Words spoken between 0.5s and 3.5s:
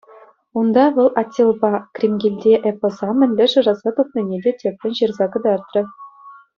Унта вӑл «Аттилпа Кримкилте» эпоса мӗнле